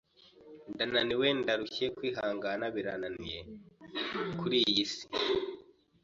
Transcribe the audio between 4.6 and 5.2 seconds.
iyi isi